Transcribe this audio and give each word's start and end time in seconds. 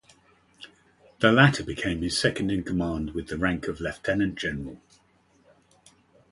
The 1.19 1.31
latter 1.31 1.63
became 1.63 2.01
his 2.01 2.17
second 2.17 2.49
in 2.49 2.63
command, 2.63 3.11
with 3.11 3.27
the 3.27 3.37
rank 3.37 3.67
of 3.67 3.79
lieutenant-general. 3.79 4.81